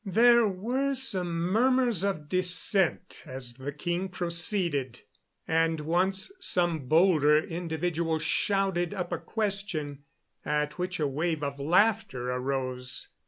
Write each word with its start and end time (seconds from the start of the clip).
There 0.03 0.47
were 0.47 0.95
some 0.95 1.31
murmurs 1.39 2.03
of 2.03 2.27
dissent 2.27 3.21
as 3.27 3.53
the 3.53 3.71
king 3.71 4.09
proceeded, 4.09 5.01
and 5.47 5.79
once 5.79 6.31
some 6.39 6.87
bolder 6.87 7.37
individual 7.37 8.17
shouted 8.17 8.95
up 8.95 9.11
a 9.11 9.19
question, 9.19 10.05
at 10.43 10.79
which 10.79 10.99
a 10.99 11.05
wave 11.05 11.43
of 11.43 11.59
laughter 11.59 12.31
arose. 12.31 13.09